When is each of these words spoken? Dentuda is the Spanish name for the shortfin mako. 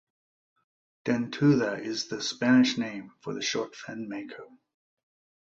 Dentuda 1.05 1.79
is 1.79 2.07
the 2.07 2.23
Spanish 2.23 2.75
name 2.75 3.11
for 3.21 3.35
the 3.35 3.39
shortfin 3.39 4.07
mako. 4.09 4.47